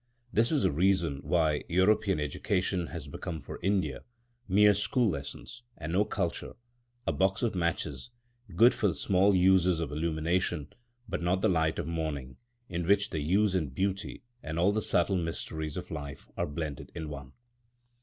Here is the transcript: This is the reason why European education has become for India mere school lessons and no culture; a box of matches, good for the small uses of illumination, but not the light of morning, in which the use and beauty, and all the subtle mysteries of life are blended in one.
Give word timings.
This 0.33 0.51
is 0.51 0.63
the 0.63 0.71
reason 0.71 1.19
why 1.21 1.61
European 1.69 2.19
education 2.19 2.87
has 2.87 3.07
become 3.07 3.39
for 3.39 3.59
India 3.61 4.03
mere 4.47 4.73
school 4.73 5.07
lessons 5.07 5.61
and 5.77 5.93
no 5.93 6.05
culture; 6.05 6.53
a 7.05 7.11
box 7.11 7.43
of 7.43 7.53
matches, 7.53 8.09
good 8.55 8.73
for 8.73 8.87
the 8.87 8.95
small 8.95 9.35
uses 9.35 9.79
of 9.79 9.91
illumination, 9.91 10.73
but 11.07 11.21
not 11.21 11.41
the 11.43 11.49
light 11.49 11.77
of 11.77 11.85
morning, 11.85 12.37
in 12.67 12.87
which 12.87 13.11
the 13.11 13.19
use 13.19 13.53
and 13.53 13.75
beauty, 13.75 14.23
and 14.41 14.57
all 14.57 14.71
the 14.71 14.81
subtle 14.81 15.17
mysteries 15.17 15.77
of 15.77 15.91
life 15.91 16.27
are 16.35 16.47
blended 16.47 16.91
in 16.95 17.07
one. 17.07 17.33